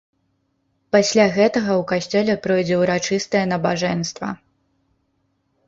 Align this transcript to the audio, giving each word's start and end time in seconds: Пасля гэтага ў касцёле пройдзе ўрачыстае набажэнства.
Пасля 0.95 1.25
гэтага 1.35 1.71
ў 1.73 1.83
касцёле 1.91 2.33
пройдзе 2.47 2.75
ўрачыстае 2.81 3.45
набажэнства. 3.53 4.27